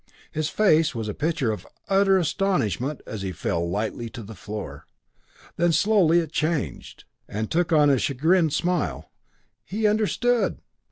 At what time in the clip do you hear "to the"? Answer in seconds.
4.09-4.33